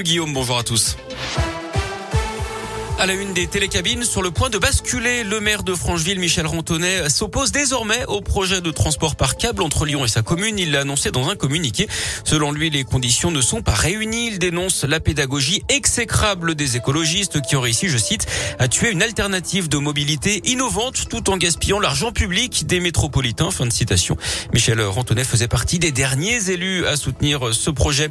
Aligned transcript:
Guillaume, 0.00 0.32
bonjour 0.32 0.56
à 0.56 0.62
tous. 0.62 0.96
À 3.00 3.06
la 3.06 3.14
une 3.14 3.32
des 3.32 3.46
télécabines, 3.46 4.02
sur 4.02 4.22
le 4.22 4.32
point 4.32 4.50
de 4.50 4.58
basculer, 4.58 5.22
le 5.22 5.38
maire 5.38 5.62
de 5.62 5.72
Francheville, 5.72 6.18
Michel 6.18 6.46
Rontonnet, 6.46 7.08
s'oppose 7.08 7.52
désormais 7.52 8.04
au 8.06 8.20
projet 8.20 8.60
de 8.60 8.72
transport 8.72 9.14
par 9.14 9.36
câble 9.36 9.62
entre 9.62 9.86
Lyon 9.86 10.04
et 10.04 10.08
sa 10.08 10.22
commune. 10.22 10.58
Il 10.58 10.72
l'a 10.72 10.80
annoncé 10.80 11.12
dans 11.12 11.28
un 11.28 11.36
communiqué. 11.36 11.86
Selon 12.24 12.50
lui, 12.50 12.70
les 12.70 12.82
conditions 12.82 13.30
ne 13.30 13.40
sont 13.40 13.62
pas 13.62 13.74
réunies. 13.74 14.28
Il 14.32 14.38
dénonce 14.40 14.82
la 14.82 14.98
pédagogie 14.98 15.62
exécrable 15.68 16.56
des 16.56 16.76
écologistes 16.76 17.40
qui 17.40 17.54
ont 17.54 17.60
réussi, 17.60 17.88
je 17.88 17.98
cite, 17.98 18.26
à 18.58 18.66
tuer 18.66 18.90
une 18.90 19.02
alternative 19.02 19.68
de 19.68 19.78
mobilité 19.78 20.42
innovante 20.44 21.08
tout 21.08 21.30
en 21.30 21.36
gaspillant 21.36 21.78
l'argent 21.78 22.10
public 22.10 22.66
des 22.66 22.80
métropolitains. 22.80 23.52
Fin 23.52 23.66
de 23.66 23.72
citation. 23.72 24.16
Michel 24.52 24.80
Rontonnet 24.80 25.22
faisait 25.22 25.46
partie 25.46 25.78
des 25.78 25.92
derniers 25.92 26.50
élus 26.50 26.84
à 26.84 26.96
soutenir 26.96 27.54
ce 27.54 27.70
projet. 27.70 28.10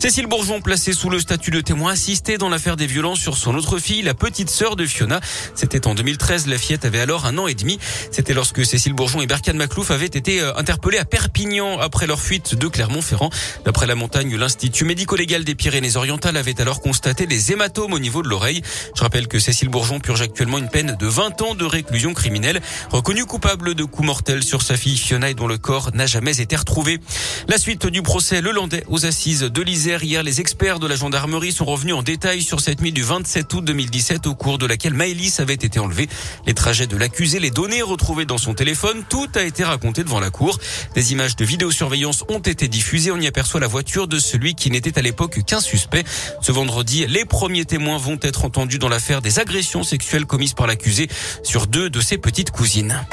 Cécile 0.00 0.28
Bourgeon, 0.28 0.60
placée 0.60 0.92
sous 0.92 1.10
le 1.10 1.18
statut 1.18 1.50
de 1.50 1.60
témoin 1.60 1.90
assisté 1.90 2.38
dans 2.38 2.48
l'affaire 2.48 2.76
des 2.76 2.86
violences 2.86 3.18
sur 3.18 3.36
son 3.36 3.56
autre 3.56 3.80
fille, 3.80 4.02
la 4.02 4.14
petite 4.14 4.48
sœur 4.48 4.76
de 4.76 4.86
Fiona. 4.86 5.18
C'était 5.56 5.88
en 5.88 5.96
2013. 5.96 6.46
La 6.46 6.56
fillette 6.56 6.84
avait 6.84 7.00
alors 7.00 7.26
un 7.26 7.36
an 7.36 7.48
et 7.48 7.54
demi. 7.54 7.80
C'était 8.12 8.32
lorsque 8.32 8.64
Cécile 8.64 8.92
Bourgeon 8.92 9.20
et 9.22 9.26
Berkane 9.26 9.56
Maclouf 9.56 9.90
avaient 9.90 10.06
été 10.06 10.40
euh, 10.40 10.54
interpellés 10.54 10.98
à 10.98 11.04
Perpignan 11.04 11.80
après 11.80 12.06
leur 12.06 12.20
fuite 12.20 12.54
de 12.54 12.68
Clermont-Ferrand. 12.68 13.30
D'après 13.64 13.88
la 13.88 13.96
montagne, 13.96 14.36
l'Institut 14.36 14.84
médico-légal 14.84 15.42
des 15.42 15.56
Pyrénées-Orientales 15.56 16.36
avait 16.36 16.60
alors 16.60 16.80
constaté 16.80 17.26
des 17.26 17.50
hématomes 17.50 17.92
au 17.92 17.98
niveau 17.98 18.22
de 18.22 18.28
l'oreille. 18.28 18.62
Je 18.94 19.00
rappelle 19.00 19.26
que 19.26 19.40
Cécile 19.40 19.68
Bourgeon 19.68 19.98
purge 19.98 20.22
actuellement 20.22 20.58
une 20.58 20.68
peine 20.68 20.96
de 20.96 21.06
20 21.08 21.42
ans 21.42 21.54
de 21.56 21.64
réclusion 21.64 22.14
criminelle, 22.14 22.60
reconnue 22.90 23.24
coupable 23.24 23.74
de 23.74 23.82
coups 23.82 24.06
mortels 24.06 24.44
sur 24.44 24.62
sa 24.62 24.76
fille 24.76 24.96
Fiona 24.96 25.28
et 25.30 25.34
dont 25.34 25.48
le 25.48 25.58
corps 25.58 25.90
n'a 25.92 26.06
jamais 26.06 26.40
été 26.40 26.54
retrouvé. 26.54 27.00
La 27.48 27.58
suite 27.58 27.88
du 27.88 28.02
procès 28.02 28.40
Le 28.40 28.52
Landais 28.52 28.84
aux 28.86 29.04
assises 29.04 29.40
de 29.40 29.62
l'Isère. 29.62 29.87
Hier, 29.88 30.22
les 30.22 30.42
experts 30.42 30.80
de 30.80 30.86
la 30.86 30.96
gendarmerie 30.96 31.50
sont 31.50 31.64
revenus 31.64 31.94
en 31.94 32.02
détail 32.02 32.42
sur 32.42 32.60
cette 32.60 32.82
nuit 32.82 32.92
du 32.92 33.02
27 33.02 33.54
août 33.54 33.64
2017 33.64 34.26
au 34.26 34.34
cours 34.34 34.58
de 34.58 34.66
laquelle 34.66 34.92
Maëlys 34.92 35.40
avait 35.40 35.54
été 35.54 35.78
enlevée. 35.78 36.10
Les 36.46 36.52
trajets 36.52 36.86
de 36.86 36.94
l'accusé, 36.94 37.40
les 37.40 37.50
données 37.50 37.80
retrouvées 37.80 38.26
dans 38.26 38.36
son 38.36 38.52
téléphone, 38.52 39.02
tout 39.08 39.28
a 39.34 39.42
été 39.42 39.64
raconté 39.64 40.04
devant 40.04 40.20
la 40.20 40.28
cour. 40.28 40.58
Des 40.94 41.12
images 41.12 41.36
de 41.36 41.44
vidéosurveillance 41.46 42.24
ont 42.28 42.38
été 42.38 42.68
diffusées. 42.68 43.12
On 43.12 43.18
y 43.18 43.26
aperçoit 43.26 43.60
la 43.60 43.66
voiture 43.66 44.08
de 44.08 44.18
celui 44.18 44.54
qui 44.54 44.70
n'était 44.70 44.98
à 44.98 45.02
l'époque 45.02 45.42
qu'un 45.46 45.60
suspect. 45.60 46.04
Ce 46.42 46.52
vendredi, 46.52 47.06
les 47.06 47.24
premiers 47.24 47.64
témoins 47.64 47.96
vont 47.96 48.18
être 48.20 48.44
entendus 48.44 48.78
dans 48.78 48.90
l'affaire 48.90 49.22
des 49.22 49.38
agressions 49.38 49.84
sexuelles 49.84 50.26
commises 50.26 50.52
par 50.52 50.66
l'accusé 50.66 51.08
sur 51.42 51.66
deux 51.66 51.88
de 51.88 52.02
ses 52.02 52.18
petites 52.18 52.50
cousines. 52.50 53.06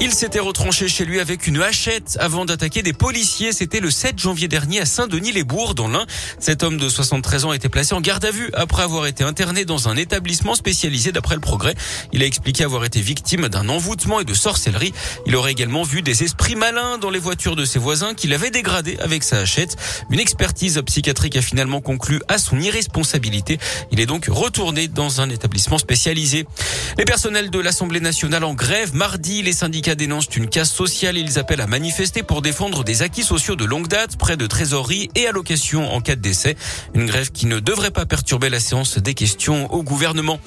Il 0.00 0.14
s'était 0.14 0.38
retranché 0.38 0.86
chez 0.86 1.04
lui 1.04 1.18
avec 1.18 1.48
une 1.48 1.60
hachette 1.60 2.16
avant 2.20 2.44
d'attaquer 2.44 2.82
des 2.82 2.92
policiers. 2.92 3.52
C'était 3.52 3.80
le 3.80 3.90
7 3.90 4.16
janvier 4.16 4.46
dernier 4.46 4.80
à 4.80 4.86
Saint-Denis-les-Bourgs 4.86 5.74
dans 5.74 5.88
l'Ain. 5.88 6.06
Cet 6.38 6.62
homme 6.62 6.76
de 6.76 6.88
73 6.88 7.46
ans 7.46 7.50
a 7.50 7.56
été 7.56 7.68
placé 7.68 7.94
en 7.94 8.00
garde 8.00 8.24
à 8.24 8.30
vue 8.30 8.48
après 8.54 8.84
avoir 8.84 9.06
été 9.06 9.24
interné 9.24 9.64
dans 9.64 9.88
un 9.88 9.96
établissement 9.96 10.54
spécialisé 10.54 11.10
d'après 11.10 11.34
le 11.34 11.40
progrès. 11.40 11.74
Il 12.12 12.22
a 12.22 12.26
expliqué 12.26 12.62
avoir 12.62 12.84
été 12.84 13.00
victime 13.00 13.48
d'un 13.48 13.68
envoûtement 13.68 14.20
et 14.20 14.24
de 14.24 14.34
sorcellerie. 14.34 14.92
Il 15.26 15.34
aurait 15.34 15.50
également 15.50 15.82
vu 15.82 16.00
des 16.00 16.22
esprits 16.22 16.54
malins 16.54 16.98
dans 16.98 17.10
les 17.10 17.18
voitures 17.18 17.56
de 17.56 17.64
ses 17.64 17.80
voisins 17.80 18.14
qu'il 18.14 18.32
avait 18.32 18.50
dégradé 18.52 18.98
avec 19.00 19.24
sa 19.24 19.40
hachette. 19.40 19.76
Une 20.10 20.20
expertise 20.20 20.80
psychiatrique 20.86 21.36
a 21.36 21.42
finalement 21.42 21.80
conclu 21.80 22.22
à 22.28 22.38
son 22.38 22.60
irresponsabilité. 22.60 23.58
Il 23.90 23.98
est 23.98 24.06
donc 24.06 24.26
retourné 24.30 24.86
dans 24.86 25.20
un 25.20 25.28
établissement 25.28 25.78
spécialisé. 25.78 26.46
Les 26.98 27.04
personnels 27.04 27.50
de 27.50 27.58
l'Assemblée 27.58 28.00
nationale 28.00 28.44
en 28.44 28.54
grève 28.54 28.94
mardi, 28.94 29.42
les 29.42 29.52
syndicats 29.52 29.87
dénoncent 29.94 30.34
une 30.36 30.48
casse 30.48 30.72
sociale. 30.72 31.16
Ils 31.16 31.38
appellent 31.38 31.60
à 31.60 31.66
manifester 31.66 32.22
pour 32.22 32.42
défendre 32.42 32.84
des 32.84 33.02
acquis 33.02 33.22
sociaux 33.22 33.56
de 33.56 33.64
longue 33.64 33.88
date, 33.88 34.16
près 34.16 34.36
de 34.36 34.46
trésorerie 34.46 35.10
et 35.14 35.26
allocations 35.26 35.92
en 35.92 36.00
cas 36.00 36.16
de 36.16 36.20
décès. 36.20 36.56
Une 36.94 37.06
grève 37.06 37.30
qui 37.30 37.46
ne 37.46 37.60
devrait 37.60 37.90
pas 37.90 38.06
perturber 38.06 38.48
la 38.48 38.60
séance 38.60 38.98
des 38.98 39.14
questions 39.14 39.72
au 39.72 39.82
gouvernement. 39.82 40.40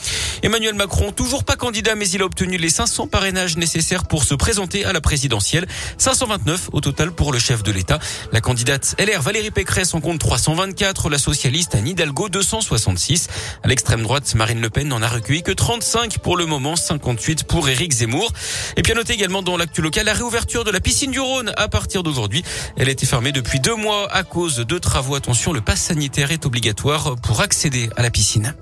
Emmanuel 0.44 0.76
Macron, 0.76 1.12
toujours 1.12 1.44
pas 1.44 1.56
candidat, 1.56 1.96
mais 1.96 2.10
il 2.10 2.22
a 2.22 2.26
obtenu 2.26 2.58
les 2.58 2.70
500 2.70 3.08
parrainages 3.08 3.58
nécessaires 3.58 4.06
pour 4.06 4.24
se 4.24 4.36
présenter 4.36 4.86
à 4.86 4.94
la 4.94 5.02
présidentielle. 5.02 5.68
529 5.98 6.70
au 6.74 6.82
total 6.82 7.12
pour 7.12 7.32
le 7.32 7.40
chef 7.40 7.64
de 7.64 7.72
l'État. 7.72 8.00
La 8.32 8.42
candidate 8.42 8.96
LR 9.00 9.22
Valérie 9.22 9.52
Pécresse 9.52 9.94
en 9.94 10.02
compte 10.02 10.20
324, 10.20 11.10
la 11.10 11.18
socialiste 11.18 11.76
Anne 11.76 11.88
Hidalgo 11.88 12.30
266. 12.30 13.28
À 13.64 13.68
l'extrême 13.68 14.04
droite, 14.04 14.34
Marine 14.36 14.62
Le 14.62 14.70
Pen 14.70 14.88
n'en 14.88 15.02
a 15.02 15.08
recueilli 15.08 15.44
que 15.44 15.52
35 15.52 16.20
pour 16.20 16.38
le 16.38 16.46
moment, 16.46 16.76
58 16.76 17.44
pour 17.46 17.70
Éric 17.70 17.94
Zemmour. 17.94 18.32
Et 18.78 18.82
puis 18.82 18.92
à 18.92 18.96
noter 18.96 19.14
également 19.14 19.31
dans 19.42 19.56
l'actu 19.56 19.82
la 20.04 20.14
réouverture 20.14 20.66
de 20.66 20.72
la 20.72 20.82
piscine 20.82 21.12
du 21.12 21.20
Rhône 21.20 21.54
à 21.56 21.70
partir 21.70 22.04
d'aujourd'hui. 22.04 22.44
Elle 22.76 22.90
a 22.90 22.92
été 22.92 23.06
fermée 23.06 23.32
depuis 23.32 23.62
deux 23.62 23.76
mois 23.76 24.12
à 24.12 24.24
cause 24.24 24.58
de 24.58 24.78
travaux. 24.78 25.16
Attention, 25.16 25.54
le 25.54 25.62
pass 25.62 25.82
sanitaire 25.82 26.32
est 26.32 26.46
obligatoire 26.46 27.16
pour 27.16 27.40
accéder 27.40 27.90
à 27.96 28.02
la 28.02 28.10
piscine. 28.10 28.54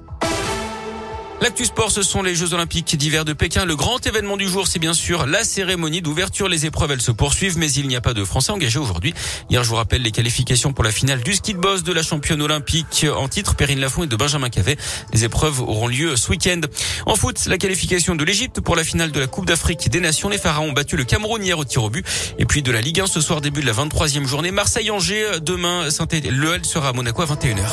L'actu 1.42 1.64
sport, 1.64 1.90
ce 1.90 2.04
sont 2.04 2.22
les 2.22 2.36
Jeux 2.36 2.54
Olympiques 2.54 2.98
d'hiver 2.98 3.24
de 3.24 3.32
Pékin. 3.32 3.64
Le 3.64 3.78
grand 3.78 4.06
événement 4.06 4.36
du 4.36 4.46
jour, 4.46 4.68
c'est 4.68 4.78
bien 4.78 4.94
sûr 4.94 5.26
la 5.26 5.46
cérémonie 5.46 6.02
d'ouverture. 6.02 6.50
Les 6.50 6.66
épreuves, 6.66 6.92
elles 6.92 7.02
se 7.02 7.12
poursuivent, 7.12 7.58
mais 7.58 7.72
il 7.72 7.88
n'y 7.88 7.96
a 7.96 8.02
pas 8.02 8.14
de 8.14 8.26
Français 8.26 8.52
engagés 8.52 8.78
aujourd'hui. 8.78 9.14
Hier, 9.50 9.64
je 9.64 9.70
vous 9.70 9.76
rappelle 9.76 10.02
les 10.02 10.12
qualifications 10.12 10.74
pour 10.74 10.84
la 10.84 10.92
finale 10.92 11.22
du 11.24 11.34
ski 11.34 11.54
de 11.54 11.60
boss 11.60 11.84
de 11.84 11.94
la 11.94 12.04
championne 12.04 12.42
olympique 12.42 13.06
en 13.16 13.30
titre, 13.30 13.56
Perrine 13.56 13.80
Lafont 13.80 14.04
et 14.04 14.08
de 14.08 14.16
Benjamin 14.18 14.50
Cavet. 14.50 14.76
Les 15.14 15.24
épreuves 15.24 15.62
auront 15.62 15.88
lieu 15.88 16.18
ce 16.18 16.30
week-end. 16.30 16.60
En 17.06 17.16
foot, 17.16 17.46
la 17.46 17.58
qualification 17.58 18.16
de 18.16 18.26
l'Égypte 18.26 18.60
pour 18.60 18.76
la 18.76 18.84
finale 18.84 19.14
de 19.14 19.20
la 19.22 19.28
Coupe 19.28 19.46
d'Afrique 19.46 19.88
des 19.88 20.02
Nations. 20.02 20.28
Les 20.28 20.38
Pharaons 20.38 20.70
ont 20.70 20.74
battu 20.74 20.98
le 20.98 21.06
Cameroun 21.06 21.42
hier 21.42 21.58
au 21.58 21.64
tir 21.64 21.84
au 21.84 21.90
but. 21.90 22.06
Et 22.38 22.46
puis 22.46 22.64
de 22.64 22.72
la 22.72 22.82
Ligue 22.82 23.00
1 23.00 23.08
ce 23.08 23.22
soir, 23.22 23.40
début 23.40 23.62
de 23.62 23.66
la 23.66 23.74
23e 23.74 24.26
journée. 24.26 24.52
Marseille-Angers, 24.52 25.40
demain, 25.42 25.90
saint 25.90 26.08
Le 26.12 26.62
sera 26.64 26.90
à 26.90 26.94
Monaco 26.94 27.22
à 27.22 27.26
21h. 27.28 27.70